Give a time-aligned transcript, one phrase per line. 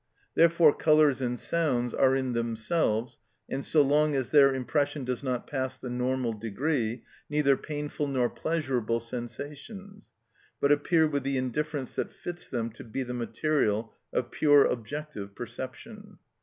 [0.33, 5.45] Therefore colours and sounds are in themselves, and so long as their impression does not
[5.45, 10.09] pass the normal degree, neither painful nor pleasurable sensations,
[10.59, 15.35] but appear with the indifference that fits them to be the material of pure objective
[15.35, 16.17] perception.